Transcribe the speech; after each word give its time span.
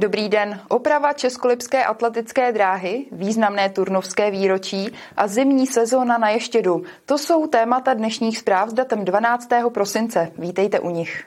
Dobrý 0.00 0.28
den. 0.28 0.60
Oprava 0.68 1.12
Českolipské 1.12 1.84
atletické 1.84 2.52
dráhy, 2.52 3.06
významné 3.12 3.68
turnovské 3.70 4.30
výročí 4.30 4.92
a 5.16 5.26
zimní 5.26 5.66
sezóna 5.66 6.18
na 6.18 6.30
Ještědu. 6.30 6.82
To 7.06 7.18
jsou 7.18 7.46
témata 7.46 7.94
dnešních 7.94 8.38
zpráv 8.38 8.70
s 8.70 8.72
datem 8.72 9.04
12. 9.04 9.48
prosince. 9.74 10.32
Vítejte 10.38 10.80
u 10.80 10.90
nich. 10.90 11.24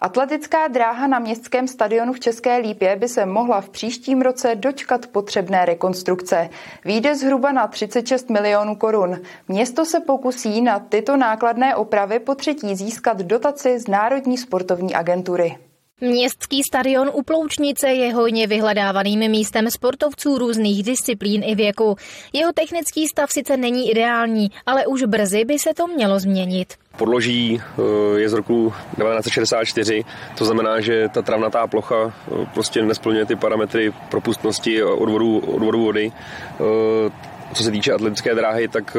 Atletická 0.00 0.68
dráha 0.68 1.06
na 1.06 1.18
městském 1.18 1.68
stadionu 1.68 2.12
v 2.12 2.20
České 2.20 2.56
Lípě 2.56 2.96
by 2.96 3.08
se 3.08 3.26
mohla 3.26 3.60
v 3.60 3.68
příštím 3.68 4.22
roce 4.22 4.54
dočkat 4.54 5.06
potřebné 5.06 5.64
rekonstrukce. 5.64 6.48
Výjde 6.84 7.14
zhruba 7.14 7.52
na 7.52 7.66
36 7.66 8.30
milionů 8.30 8.76
korun. 8.76 9.20
Město 9.48 9.84
se 9.84 10.00
pokusí 10.00 10.60
na 10.62 10.78
tyto 10.78 11.16
nákladné 11.16 11.76
opravy 11.76 12.18
po 12.18 12.34
třetí 12.34 12.76
získat 12.76 13.18
dotaci 13.18 13.78
z 13.78 13.88
Národní 13.88 14.38
sportovní 14.38 14.94
agentury. 14.94 15.56
Městský 16.02 16.62
stadion 16.62 17.10
u 17.12 17.22
Ploučnice 17.22 17.88
je 17.88 18.14
hojně 18.14 18.46
vyhledávaným 18.46 19.30
místem 19.30 19.70
sportovců 19.70 20.38
různých 20.38 20.82
disciplín 20.82 21.42
i 21.46 21.54
věku. 21.54 21.96
Jeho 22.32 22.52
technický 22.52 23.08
stav 23.08 23.32
sice 23.32 23.56
není 23.56 23.90
ideální, 23.90 24.50
ale 24.66 24.86
už 24.86 25.02
brzy 25.04 25.44
by 25.44 25.58
se 25.58 25.74
to 25.74 25.86
mělo 25.86 26.20
změnit. 26.20 26.74
Podloží 26.96 27.60
eh, 27.60 28.20
je 28.20 28.28
z 28.28 28.32
roku 28.32 28.72
1964, 28.96 30.04
to 30.38 30.44
znamená, 30.44 30.80
že 30.80 31.08
ta 31.08 31.22
travnatá 31.22 31.66
plocha 31.66 31.96
eh, 32.06 32.46
prostě 32.54 32.82
nesplňuje 32.82 33.26
ty 33.26 33.36
parametry 33.36 33.92
propustnosti 34.10 34.82
odvodu, 34.82 35.38
odvodu 35.38 35.84
vody. 35.84 36.12
Eh, 36.12 37.10
co 37.54 37.62
se 37.62 37.70
týče 37.70 37.92
atletické 37.92 38.34
dráhy, 38.34 38.68
tak 38.68 38.96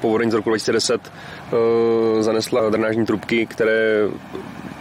povodeň 0.00 0.30
z 0.30 0.34
roku 0.34 0.50
2010 0.50 1.12
zanesla 2.20 2.70
drenážní 2.70 3.06
trubky, 3.06 3.46
které 3.46 4.08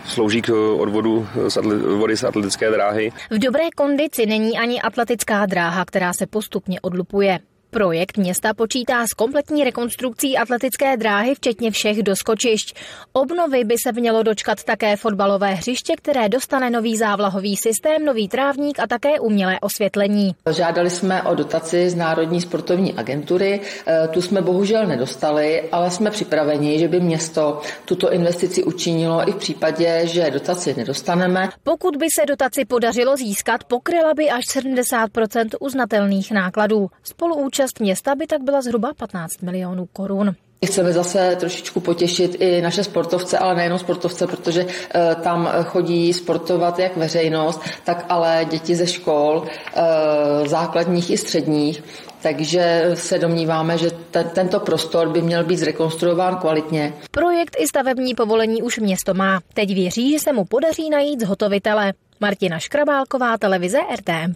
slouží 0.08 0.42
k 0.42 0.50
odvodu 0.78 1.28
z 1.48 1.58
vody 1.98 2.18
z 2.18 2.24
atletické 2.24 2.72
dráhy. 2.72 3.12
V 3.30 3.40
dobré 3.40 3.70
kondici 3.76 4.26
není 4.26 4.58
ani 4.58 4.82
atletická 4.82 5.46
dráha, 5.46 5.86
která 5.86 6.14
se 6.14 6.28
postupně 6.28 6.82
odlupuje. 6.82 7.40
Projekt 7.76 8.18
města 8.18 8.54
počítá 8.54 9.08
s 9.08 9.14
kompletní 9.14 9.64
rekonstrukcí 9.64 10.38
atletické 10.38 10.98
dráhy, 10.98 11.36
včetně 11.36 11.72
všech 11.72 12.04
doskočišť. 12.04 12.76
Obnovy 13.14 13.64
by 13.64 13.76
se 13.84 13.92
mělo 13.92 14.24
dočkat 14.24 14.64
také 14.64 14.98
fotbalové 14.98 15.54
hřiště, 15.54 15.94
které 15.98 16.30
dostane 16.30 16.70
nový 16.70 16.98
závlahový 16.98 17.58
systém, 17.58 18.06
nový 18.06 18.28
trávník 18.28 18.80
a 18.80 18.88
také 18.88 19.20
umělé 19.20 19.60
osvětlení. 19.60 20.36
Žádali 20.52 20.90
jsme 20.90 21.24
o 21.24 21.36
dotaci 21.36 21.90
z 21.90 21.96
Národní 21.96 22.42
sportovní 22.42 22.94
agentury, 22.94 23.62
e, 23.88 24.08
tu 24.08 24.22
jsme 24.22 24.42
bohužel 24.42 24.88
nedostali, 24.88 25.70
ale 25.72 25.92
jsme 25.92 26.12
připraveni, 26.12 26.80
že 26.80 26.88
by 26.88 27.00
město 27.00 27.62
tuto 27.86 28.12
investici 28.12 28.64
učinilo 28.64 29.30
i 29.30 29.32
v 29.32 29.36
případě, 29.36 30.02
že 30.04 30.32
dotaci 30.32 30.74
nedostaneme. 30.78 31.50
Pokud 31.64 31.96
by 31.96 32.06
se 32.20 32.26
dotaci 32.26 32.66
podařilo 32.66 33.18
získat, 33.18 33.64
pokryla 33.64 34.14
by 34.14 34.30
až 34.30 34.44
70% 34.56 35.50
uznatelných 35.60 36.32
nákladů. 36.32 36.88
Spoluúčast 37.04 37.65
Účast 37.66 37.80
města 37.80 38.16
by 38.16 38.28
tak 38.28 38.42
byla 38.42 38.62
zhruba 38.62 38.94
15 38.94 39.42
milionů 39.42 39.86
korun. 39.94 40.36
Chceme 40.66 40.94
zase 40.94 41.36
trošičku 41.40 41.80
potěšit 41.80 42.36
i 42.40 42.62
naše 42.62 42.84
sportovce, 42.84 43.38
ale 43.38 43.56
nejenom 43.56 43.80
sportovce, 43.80 44.28
protože 44.28 44.66
e, 44.96 45.16
tam 45.16 45.50
chodí 45.64 46.14
sportovat 46.14 46.80
jak 46.80 46.98
veřejnost, 46.98 47.62
tak 47.84 48.06
ale 48.10 48.46
děti 48.50 48.76
ze 48.76 48.88
škol, 48.88 49.44
e, 49.46 50.48
základních 50.48 51.10
i 51.10 51.18
středních. 51.18 51.84
Takže 52.22 52.92
se 52.94 53.20
domníváme, 53.20 53.78
že 53.78 53.92
ten, 54.12 54.30
tento 54.30 54.60
prostor 54.60 55.10
by 55.10 55.22
měl 55.22 55.44
být 55.44 55.58
zrekonstruován 55.58 56.38
kvalitně. 56.38 56.94
Projekt 57.12 57.56
i 57.60 57.68
stavební 57.68 58.16
povolení 58.16 58.62
už 58.62 58.80
město 58.80 59.14
má. 59.14 59.40
Teď 59.54 59.74
věří, 59.74 60.12
že 60.12 60.20
se 60.20 60.34
mu 60.34 60.46
podaří 60.46 60.90
najít 60.90 61.22
zhotovitele. 61.22 61.94
Martina 62.20 62.60
Škrabálková, 62.60 63.38
televize 63.38 63.78
RTM+. 63.96 64.34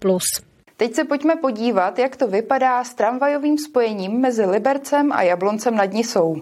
Teď 0.79 0.93
se 0.93 1.03
pojďme 1.03 1.35
podívat, 1.35 1.99
jak 1.99 2.15
to 2.15 2.27
vypadá 2.27 2.83
s 2.83 2.93
tramvajovým 2.93 3.57
spojením 3.57 4.21
mezi 4.21 4.45
Libercem 4.45 5.11
a 5.11 5.21
Jabloncem 5.21 5.75
nad 5.75 5.93
Nisou. 5.93 6.35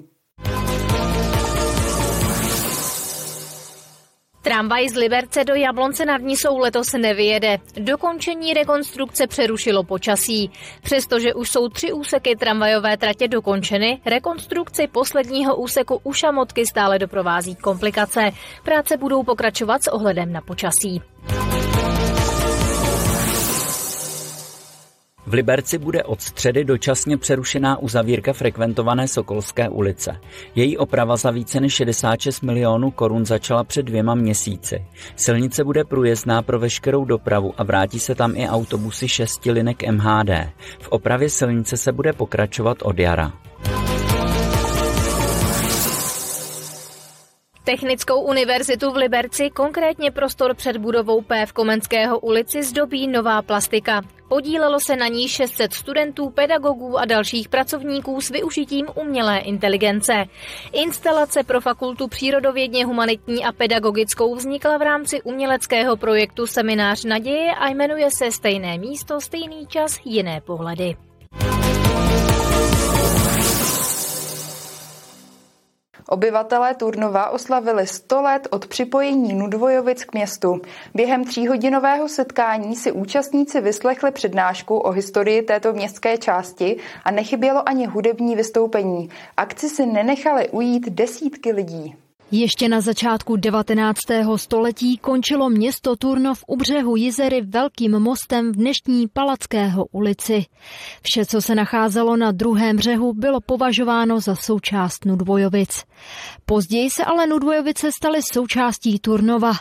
Tramvaj 4.42 4.90
z 4.90 4.96
Liberce 4.96 5.44
do 5.44 5.56
Jablonce 5.56 6.06
nad 6.06 6.22
Nisou 6.22 6.58
letos 6.58 6.94
nevyjede. 6.94 7.58
Dokončení 7.80 8.54
rekonstrukce 8.54 9.28
přerušilo 9.28 9.84
počasí. 9.84 10.52
Přestože 10.84 11.34
už 11.34 11.50
jsou 11.50 11.70
tři 11.70 11.94
úseky 11.94 12.36
tramvajové 12.36 12.98
tratě 12.98 13.28
dokončeny, 13.28 14.02
rekonstrukci 14.06 14.88
posledního 14.88 15.56
úseku 15.56 16.02
u 16.04 16.14
Šamotky 16.14 16.66
stále 16.66 17.00
doprovází 17.00 17.56
komplikace. 17.56 18.32
Práce 18.64 18.98
budou 18.98 19.24
pokračovat 19.24 19.84
s 19.84 19.88
ohledem 19.88 20.34
na 20.34 20.42
počasí. 20.42 21.02
V 25.28 25.34
Liberci 25.34 25.78
bude 25.78 26.04
od 26.04 26.22
středy 26.22 26.64
dočasně 26.64 27.18
přerušená 27.18 27.78
uzavírka 27.78 28.34
frekventované 28.34 29.08
Sokolské 29.08 29.70
ulice. 29.70 30.20
Její 30.56 30.78
oprava 30.78 31.18
za 31.18 31.32
více 31.32 31.60
než 31.60 31.74
66 31.74 32.42
milionů 32.42 32.92
korun 32.92 33.26
začala 33.26 33.64
před 33.64 33.84
dvěma 33.84 34.16
měsíci. 34.16 34.86
Silnice 35.16 35.64
bude 35.64 35.84
průjezdná 35.84 36.42
pro 36.42 36.60
veškerou 36.60 37.06
dopravu 37.06 37.54
a 37.58 37.64
vrátí 37.64 38.00
se 38.00 38.16
tam 38.16 38.36
i 38.36 38.50
autobusy 38.50 39.08
šesti 39.08 39.52
linek 39.52 39.84
MHD. 39.92 40.30
V 40.80 40.88
opravě 40.90 41.30
silnice 41.30 41.78
se 41.78 41.92
bude 41.92 42.14
pokračovat 42.14 42.78
od 42.82 43.00
jara. 43.00 43.34
Technickou 47.64 48.22
univerzitu 48.22 48.92
v 48.92 48.96
Liberci, 48.96 49.50
konkrétně 49.50 50.12
prostor 50.12 50.56
před 50.56 50.78
budovou 50.78 51.22
P 51.22 51.46
v 51.46 51.54
Komenského 51.54 52.20
ulici, 52.20 52.64
zdobí 52.64 53.08
nová 53.08 53.42
plastika. 53.42 54.02
Podílelo 54.28 54.80
se 54.80 54.96
na 54.96 55.08
ní 55.08 55.28
600 55.28 55.74
studentů, 55.74 56.30
pedagogů 56.30 56.98
a 56.98 57.06
dalších 57.06 57.50
pracovníků 57.50 58.22
s 58.22 58.30
využitím 58.30 58.88
umělé 58.96 59.40
inteligence. 59.40 60.26
Instalace 60.72 61.44
pro 61.44 61.62
fakultu 61.62 62.08
přírodovědně 62.08 62.86
humanitní 62.86 63.46
a 63.46 63.52
pedagogickou 63.52 64.36
vznikla 64.36 64.78
v 64.78 64.82
rámci 64.82 65.22
uměleckého 65.22 65.98
projektu 65.98 66.48
Seminář 66.48 67.06
naděje 67.06 67.56
a 67.56 67.68
jmenuje 67.70 68.10
se 68.12 68.32
Stejné 68.32 68.78
místo, 68.78 69.22
stejný 69.22 69.68
čas, 69.68 70.00
jiné 70.06 70.42
pohledy. 70.42 71.07
Obyvatelé 76.10 76.76
Turnova 76.76 77.30
oslavili 77.30 77.88
100 77.88 78.22
let 78.22 78.48
od 78.52 78.68
připojení 78.68 79.34
Nudvojovic 79.34 80.04
k 80.04 80.14
městu. 80.14 80.62
Během 80.94 81.26
tříhodinového 81.26 82.10
setkání 82.10 82.76
si 82.76 82.92
účastníci 82.92 83.62
vyslechli 83.62 84.12
přednášku 84.12 84.78
o 84.78 84.92
historii 84.92 85.42
této 85.42 85.74
městské 85.74 86.18
části 86.18 86.78
a 87.04 87.12
nechybělo 87.12 87.70
ani 87.70 87.86
hudební 87.86 88.36
vystoupení. 88.36 89.10
Akci 89.38 89.70
si 89.70 89.86
nenechali 89.86 90.50
ujít 90.50 90.90
desítky 90.90 91.52
lidí. 91.52 91.96
Ještě 92.32 92.70
na 92.70 92.82
začátku 92.82 93.36
19. 93.36 94.00
století 94.36 94.98
končilo 94.98 95.50
město 95.50 95.96
Turnov 95.96 96.44
u 96.48 96.56
břehu 96.58 96.96
Jizery 96.96 97.42
velkým 97.42 98.00
mostem 98.00 98.52
v 98.52 98.56
dnešní 98.56 99.08
Palackého 99.14 99.86
ulici. 99.92 100.46
Vše, 101.02 101.26
co 101.26 101.42
se 101.42 101.56
nacházelo 101.56 102.18
na 102.18 102.32
druhém 102.32 102.76
břehu, 102.76 103.14
bylo 103.14 103.42
považováno 103.42 104.20
za 104.20 104.36
součást 104.36 105.06
Nudvojovic. 105.06 105.84
Později 106.46 106.90
se 106.90 107.06
ale 107.06 107.28
Nudvojovice 107.28 107.90
staly 107.98 108.20
součástí 108.34 109.00
Turnova. 109.00 109.52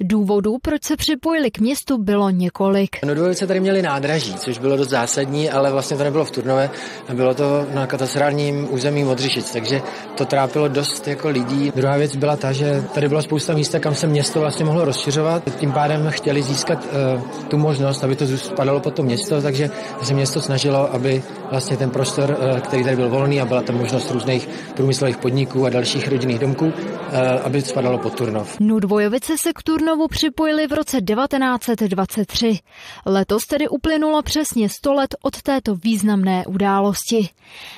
Důvodů, 0.00 0.56
proč 0.62 0.84
se 0.84 0.96
připojili 0.96 1.50
k 1.50 1.58
městu, 1.58 1.98
bylo 1.98 2.30
několik. 2.30 3.04
Nudvojovice 3.04 3.46
tady 3.46 3.60
měli 3.60 3.82
nádraží, 3.82 4.34
což 4.34 4.58
bylo 4.58 4.76
dost 4.76 4.88
zásadní, 4.88 5.50
ale 5.50 5.72
vlastně 5.72 5.96
to 5.96 6.04
nebylo 6.04 6.24
v 6.24 6.30
Turnove, 6.30 6.70
bylo 7.14 7.34
to 7.34 7.66
na 7.74 7.86
katastrálním 7.86 8.72
území 8.74 9.04
Modřišic, 9.04 9.52
takže 9.52 9.82
to 10.16 10.24
trápilo 10.24 10.68
dost 10.68 11.08
jako 11.08 11.28
lidí. 11.28 11.72
Druhá 11.76 11.96
věc 11.96 12.07
byla 12.16 12.36
ta, 12.36 12.52
že 12.52 12.84
tady 12.94 13.08
byla 13.08 13.22
spousta 13.22 13.54
místa, 13.54 13.78
kam 13.78 13.94
se 13.94 14.06
město 14.06 14.40
vlastně 14.40 14.64
mohlo 14.64 14.84
rozšiřovat. 14.84 15.42
Tím 15.58 15.72
pádem 15.72 16.06
chtěli 16.10 16.42
získat 16.42 16.84
uh, 16.84 17.22
tu 17.48 17.58
možnost, 17.58 18.04
aby 18.04 18.16
to 18.16 18.26
spadalo 18.26 18.80
pod 18.80 18.94
to 18.94 19.02
město, 19.02 19.42
takže 19.42 19.70
se 20.02 20.14
město 20.14 20.40
snažilo, 20.40 20.94
aby 20.94 21.22
vlastně 21.50 21.76
ten 21.76 21.90
prostor, 21.90 22.30
uh, 22.30 22.58
který 22.58 22.84
tady 22.84 22.96
byl 22.96 23.08
volný 23.08 23.40
a 23.40 23.44
byla 23.44 23.62
tam 23.62 23.76
možnost 23.76 24.10
různých 24.10 24.48
průmyslových 24.74 25.16
podniků 25.16 25.66
a 25.66 25.70
dalších 25.70 26.08
rodinných 26.08 26.38
domků, 26.38 26.72
eh, 27.12 27.40
aby 27.40 27.62
spadalo 27.62 27.98
pod 27.98 28.14
Turnov. 28.14 28.60
Nudvojovice 28.60 29.38
se 29.38 29.52
k 29.52 29.62
Turnovu 29.62 30.08
připojili 30.08 30.66
v 30.66 30.72
roce 30.72 31.00
1923. 31.00 32.58
Letos 33.06 33.46
tedy 33.46 33.68
uplynulo 33.68 34.22
přesně 34.22 34.68
100 34.68 34.92
let 34.92 35.14
od 35.22 35.42
této 35.42 35.74
významné 35.74 36.46
události. 36.46 37.28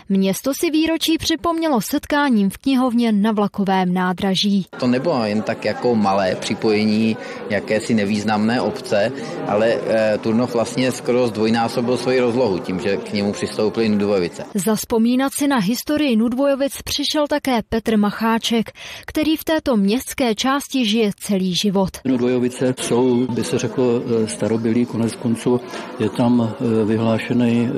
Město 0.08 0.54
si 0.54 0.70
výročí 0.70 1.18
připomnělo 1.18 1.80
setkáním 1.80 2.50
v 2.50 2.58
knihovně 2.58 3.12
na 3.12 3.32
vlakovém 3.32 3.94
nádraží. 4.20 4.66
To 4.80 4.86
nebylo 4.86 5.24
jen 5.24 5.42
tak 5.42 5.64
jako 5.64 5.94
malé 5.94 6.36
připojení 6.36 7.16
jakési 7.50 7.94
nevýznamné 7.94 8.60
obce, 8.60 9.12
ale 9.46 9.68
e, 9.68 10.18
Turnov 10.18 10.54
vlastně 10.54 10.92
skoro 10.92 11.28
zdvojnásobil 11.28 11.96
svoji 11.96 12.20
rozlohu 12.20 12.58
tím, 12.58 12.80
že 12.80 12.96
k 12.96 13.12
němu 13.12 13.32
přistoupil 13.32 13.60
nastoupili 13.60 13.88
Nudvojovice. 13.88 14.44
Zaspomínat 14.54 15.32
si 15.32 15.48
na 15.48 15.58
historii 15.58 16.16
Nudvojovic 16.16 16.82
přišel 16.82 17.26
také 17.26 17.62
Petr 17.68 17.96
Macháček, 17.96 18.72
který 19.06 19.36
v 19.36 19.44
této 19.44 19.76
městské 19.76 20.34
části 20.34 20.86
žije 20.86 21.10
celý 21.20 21.54
život. 21.54 21.90
Nudvojovice 22.04 22.74
jsou, 22.80 23.26
by 23.26 23.44
se 23.44 23.58
řeklo, 23.58 23.84
starobylý, 24.26 24.86
konec 24.86 25.16
konců 25.16 25.60
je 25.98 26.08
tam 26.10 26.54
vyhlášený 26.84 27.68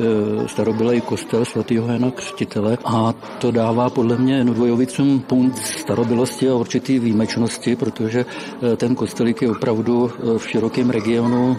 starobylý 0.46 1.00
kostel 1.00 1.44
svatého 1.44 1.88
Jana 1.88 2.10
Křtitele 2.10 2.78
a 2.84 3.14
to 3.38 3.50
dává 3.50 3.90
podle 3.90 4.18
mě 4.18 4.44
Nudvojovicům 4.44 5.20
punkt 5.20 5.58
starobylosti 6.32 6.48
a 6.48 6.54
určitý 6.54 6.98
výjimečnosti, 6.98 7.76
protože 7.76 8.24
ten 8.76 8.94
kostelík 8.94 9.42
je 9.42 9.50
opravdu 9.50 10.10
v 10.38 10.48
širokém 10.48 10.90
regionu 10.90 11.56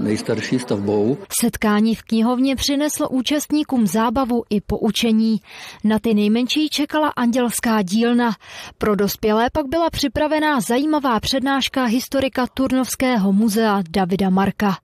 nejstarší 0.00 0.58
stavbou. 0.58 1.16
Setkání 1.40 1.94
v 1.94 2.02
knihovně 2.02 2.56
přineslo 2.56 3.08
účastníkům 3.08 3.86
zábavu 3.86 4.42
i 4.50 4.60
poučení. 4.60 5.40
Na 5.84 5.98
ty 5.98 6.14
nejmenší 6.14 6.68
čekala 6.68 7.08
andělská 7.08 7.82
dílna. 7.82 8.32
Pro 8.78 8.96
dospělé 8.96 9.50
pak 9.52 9.66
byla 9.66 9.90
připravená 9.90 10.60
zajímavá 10.60 11.20
přednáška 11.20 11.84
historika 11.84 12.46
Turnovského 12.46 13.32
muzea 13.32 13.82
Davida 13.90 14.30
Marka. 14.30 14.76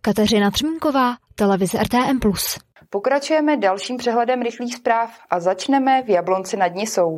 Kateřina 0.00 0.50
Třmínková, 0.50 1.14
televize 1.34 1.78
RTM+. 1.78 2.20
Pokračujeme 2.90 3.56
dalším 3.56 3.96
přehledem 3.96 4.42
rychlých 4.42 4.74
zpráv 4.74 5.10
a 5.30 5.40
začneme 5.40 6.02
v 6.02 6.08
Jablonci 6.08 6.56
nad 6.56 6.74
Nisou. 6.74 7.16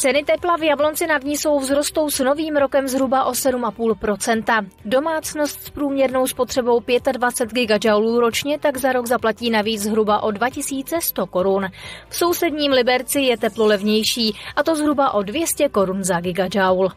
Ceny 0.00 0.24
tepla 0.24 0.56
v 0.56 0.62
Jablonci 0.62 1.06
nad 1.06 1.24
Nisou 1.24 1.58
vzrostou 1.58 2.10
s 2.10 2.18
novým 2.24 2.56
rokem 2.56 2.88
zhruba 2.88 3.24
o 3.24 3.32
7,5%. 3.32 4.66
Domácnost 4.84 5.62
s 5.62 5.70
průměrnou 5.70 6.26
spotřebou 6.26 6.80
25 7.12 7.54
gigajoulů 7.54 8.20
ročně 8.20 8.58
tak 8.58 8.76
za 8.76 8.92
rok 8.92 9.06
zaplatí 9.06 9.50
navíc 9.50 9.82
zhruba 9.82 10.22
o 10.22 10.30
2100 10.30 11.26
korun. 11.26 11.68
V 12.08 12.16
sousedním 12.16 12.72
Liberci 12.72 13.20
je 13.20 13.38
teplo 13.38 13.66
levnější, 13.66 14.36
a 14.56 14.62
to 14.62 14.76
zhruba 14.76 15.10
o 15.10 15.22
200 15.22 15.68
korun 15.68 16.04
za 16.04 16.20
gigajoule. 16.20 16.88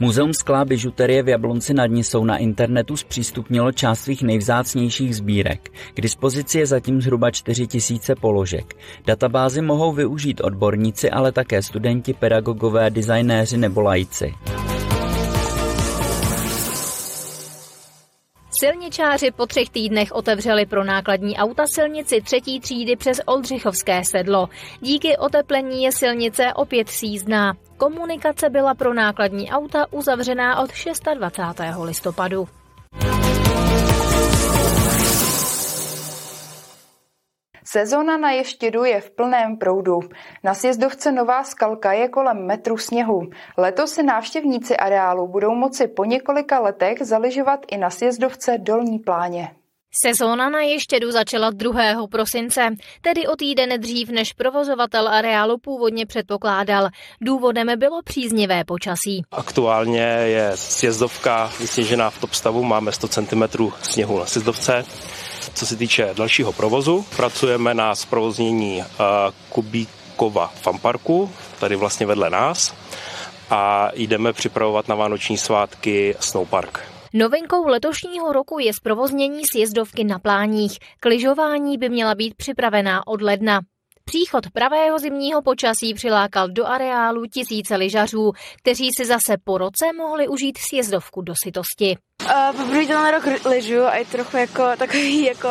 Muzeum 0.00 0.34
skla 0.34 0.64
bižuterie 0.64 1.22
v 1.22 1.28
Jablonci 1.28 1.74
nad 1.74 1.86
Nisou 1.86 2.24
na 2.24 2.36
internetu 2.36 2.96
zpřístupnilo 2.96 3.72
část 3.72 4.00
svých 4.00 4.22
nejvzácnějších 4.22 5.16
sbírek. 5.16 5.70
K 5.94 6.00
dispozici 6.00 6.58
je 6.58 6.66
zatím 6.66 7.02
zhruba 7.02 7.30
4000 7.30 8.14
položek. 8.14 8.76
Databázy 9.06 9.62
mohou 9.62 9.92
využít 9.92 10.40
odborníci, 10.40 11.10
ale 11.10 11.32
také 11.32 11.62
studenti, 11.62 12.14
pedagogové, 12.14 12.90
designéři 12.90 13.56
nebo 13.56 13.80
lajci. 13.80 14.34
Silničáři 18.50 19.30
po 19.30 19.46
třech 19.46 19.70
týdnech 19.70 20.12
otevřeli 20.12 20.66
pro 20.66 20.84
nákladní 20.84 21.36
auta 21.36 21.64
silnici 21.66 22.20
třetí 22.20 22.60
třídy 22.60 22.96
přes 22.96 23.20
Oldřichovské 23.26 24.04
sedlo. 24.04 24.48
Díky 24.80 25.16
oteplení 25.16 25.82
je 25.82 25.92
silnice 25.92 26.44
opět 26.54 26.88
sízná. 26.88 27.54
Komunikace 27.78 28.50
byla 28.50 28.74
pro 28.74 28.94
nákladní 28.94 29.50
auta 29.50 29.86
uzavřená 29.92 30.60
od 30.60 30.70
26. 31.14 31.60
listopadu. 31.82 32.48
Sezona 37.64 38.16
na 38.16 38.30
ještědu 38.30 38.84
je 38.84 39.00
v 39.00 39.10
plném 39.10 39.56
proudu. 39.56 40.00
Na 40.44 40.54
sjezdovce 40.54 41.12
Nová 41.12 41.44
skalka 41.44 41.92
je 41.92 42.08
kolem 42.08 42.46
metru 42.46 42.76
sněhu. 42.76 43.20
Letos 43.56 43.92
si 43.92 44.02
návštěvníci 44.02 44.76
areálu 44.76 45.28
budou 45.28 45.54
moci 45.54 45.88
po 45.88 46.04
několika 46.04 46.60
letech 46.60 46.98
zaližovat 47.02 47.60
i 47.68 47.76
na 47.76 47.90
sjezdovce 47.90 48.58
Dolní 48.58 48.98
pláně. 48.98 49.50
Sezóna 49.92 50.48
na 50.48 50.60
ještědu 50.60 51.12
začala 51.12 51.50
2. 51.50 52.06
prosince, 52.10 52.68
tedy 53.00 53.26
o 53.26 53.36
týden 53.36 53.80
dřív, 53.80 54.08
než 54.08 54.32
provozovatel 54.32 55.08
areálu 55.08 55.58
původně 55.58 56.06
předpokládal. 56.06 56.88
Důvodem 57.20 57.78
bylo 57.78 58.02
příznivé 58.02 58.64
počasí. 58.64 59.22
Aktuálně 59.32 60.00
je 60.24 60.52
sjezdovka 60.54 61.52
vysněžená 61.60 62.10
v 62.10 62.20
top 62.20 62.34
stavu, 62.34 62.64
máme 62.64 62.92
100 62.92 63.08
cm 63.08 63.42
sněhu 63.82 64.18
na 64.18 64.26
sjezdovce. 64.26 64.84
Co 65.54 65.66
se 65.66 65.76
týče 65.76 66.14
dalšího 66.16 66.52
provozu, 66.52 67.04
pracujeme 67.16 67.74
na 67.74 67.94
zprovoznění 67.94 68.84
Kubíkova 69.48 70.46
fanparku, 70.46 71.30
tady 71.60 71.76
vlastně 71.76 72.06
vedle 72.06 72.30
nás, 72.30 72.74
a 73.50 73.90
jdeme 73.94 74.32
připravovat 74.32 74.88
na 74.88 74.94
vánoční 74.94 75.38
svátky 75.38 76.16
Snowpark. 76.20 76.97
Novinkou 77.18 77.66
letošního 77.66 78.32
roku 78.32 78.58
je 78.58 78.72
zprovoznění 78.72 79.40
sjezdovky 79.52 80.04
na 80.04 80.18
pláních. 80.18 80.78
Kližování 81.00 81.78
by 81.78 81.88
měla 81.88 82.14
být 82.14 82.34
připravená 82.34 83.06
od 83.06 83.22
ledna. 83.22 83.60
Příchod 84.04 84.50
pravého 84.50 84.98
zimního 84.98 85.42
počasí 85.42 85.94
přilákal 85.94 86.48
do 86.48 86.66
areálu 86.66 87.26
tisíce 87.26 87.76
lyžařů, 87.76 88.32
kteří 88.58 88.90
si 88.96 89.04
zase 89.04 89.36
po 89.44 89.58
roce 89.58 89.86
mohli 89.96 90.28
užít 90.28 90.58
sjezdovku 90.58 91.22
do 91.22 91.34
sytosti. 91.44 91.96
Uh, 92.24 92.56
poprvé 92.56 92.86
ten 92.86 93.10
rok 93.10 93.44
lyžu 93.44 93.82
a 93.82 93.96
je 93.96 94.04
trochu 94.04 94.36
jako 94.36 94.64
takový 94.78 95.24
jako 95.24 95.48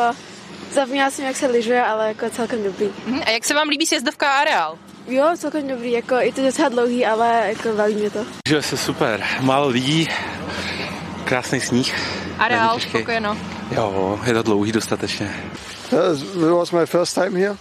Zapomněla 0.71 1.11
jsem, 1.11 1.25
jak 1.25 1.35
se 1.35 1.47
lyžuje, 1.47 1.83
ale 1.83 2.07
jako 2.07 2.29
celkem 2.29 2.63
dobrý. 2.63 2.85
Uh-huh. 2.85 3.23
A 3.25 3.29
jak 3.29 3.45
se 3.45 3.53
vám 3.53 3.69
líbí 3.69 3.85
sjezdovka 3.85 4.31
a 4.31 4.39
areál? 4.41 4.77
Jo, 5.07 5.25
celkem 5.37 5.67
dobrý, 5.67 5.91
jako 5.91 6.15
je 6.15 6.33
to 6.33 6.41
docela 6.41 6.69
dlouhý, 6.69 7.05
ale 7.05 7.43
jako 7.47 7.77
baví 7.77 7.95
mě 7.95 8.09
to. 8.09 8.25
Že 8.49 8.61
se 8.61 8.77
super, 8.77 9.23
málo 9.41 9.67
lidí, 9.67 10.07
krásný 11.27 11.61
sníh. 11.61 11.95
Areál, 12.39 12.79
spokojeno. 12.79 13.37
Jo, 13.71 14.19
je 14.25 14.33
to 14.33 14.43
dlouhý 14.43 14.71
dostatečně. 14.71 15.35
That 15.89 16.17
was 16.35 16.71
my 16.71 16.85
first 16.85 17.15
time 17.15 17.35
here. 17.35 17.55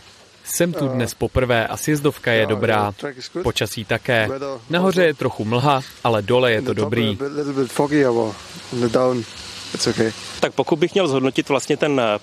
Jsem 0.44 0.72
tu 0.72 0.88
dnes 0.88 1.14
poprvé 1.14 1.66
a 1.66 1.76
sjezdovka 1.76 2.32
je 2.32 2.46
dobrá. 2.46 2.92
Počasí 3.42 3.84
také. 3.84 4.28
Nahoře 4.70 5.04
je 5.04 5.14
trochu 5.14 5.44
mlha, 5.44 5.82
ale 6.04 6.22
dole 6.22 6.52
je 6.52 6.62
to 6.62 6.74
dobrý. 6.74 7.18
Tak 10.40 10.52
pokud 10.54 10.76
bych 10.76 10.94
měl 10.94 11.08
zhodnotit 11.08 11.48
vlastně 11.48 11.76
ten 11.76 12.00
eh, 12.00 12.18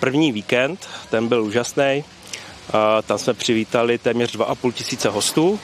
první 0.00 0.32
víkend, 0.32 0.88
ten 1.10 1.28
byl 1.28 1.42
úžasný. 1.42 2.04
Tam 3.06 3.18
jsme 3.18 3.34
přivítali 3.34 3.98
téměř 3.98 4.36
2,5 4.36 4.72
tisíce 4.72 5.08
hostů. 5.08 5.60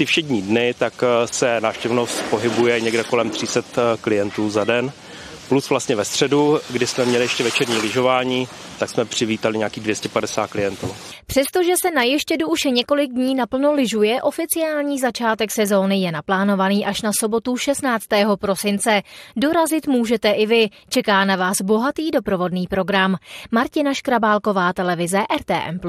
Ty 0.00 0.06
všední 0.06 0.42
dny 0.42 0.74
tak 0.78 0.94
eh, 1.02 1.26
se 1.26 1.60
návštěvnost 1.60 2.22
pohybuje 2.30 2.80
někde 2.80 3.04
kolem 3.04 3.30
300 3.30 3.60
eh, 3.60 3.96
klientů 4.00 4.50
za 4.50 4.64
den 4.64 4.92
plus 5.48 5.70
vlastně 5.70 5.96
ve 5.96 6.04
středu, 6.04 6.60
kdy 6.70 6.86
jsme 6.86 7.04
měli 7.04 7.24
ještě 7.24 7.44
večerní 7.44 7.78
lyžování, 7.78 8.48
tak 8.78 8.90
jsme 8.90 9.04
přivítali 9.04 9.58
nějaký 9.58 9.80
250 9.80 10.50
klientů. 10.50 10.94
Přestože 11.26 11.72
se 11.76 11.90
na 11.90 12.02
Ještědu 12.02 12.48
už 12.48 12.64
několik 12.64 13.12
dní 13.12 13.34
naplno 13.34 13.72
lyžuje, 13.72 14.22
oficiální 14.22 14.98
začátek 14.98 15.50
sezóny 15.50 16.00
je 16.00 16.12
naplánovaný 16.12 16.86
až 16.86 17.02
na 17.02 17.10
sobotu 17.20 17.56
16. 17.56 18.04
prosince. 18.40 19.02
Dorazit 19.36 19.86
můžete 19.86 20.30
i 20.30 20.46
vy. 20.46 20.68
Čeká 20.88 21.24
na 21.24 21.36
vás 21.36 21.56
bohatý 21.62 22.10
doprovodný 22.10 22.66
program. 22.66 23.16
Martina 23.50 23.94
Škrabálková, 23.94 24.72
televize 24.72 25.18
RTM+. 25.40 25.80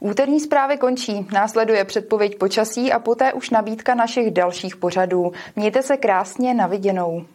Úterní 0.00 0.40
zprávy 0.40 0.76
končí, 0.76 1.26
následuje 1.32 1.84
předpověď 1.84 2.38
počasí 2.38 2.92
a 2.92 2.98
poté 2.98 3.32
už 3.32 3.50
nabídka 3.50 3.94
našich 3.94 4.30
dalších 4.30 4.76
pořadů. 4.76 5.32
Mějte 5.56 5.82
se 5.82 5.96
krásně, 5.96 6.54
na 6.54 6.66
viděnou. 6.66 7.26